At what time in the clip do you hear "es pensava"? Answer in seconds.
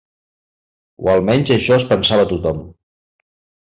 1.77-2.27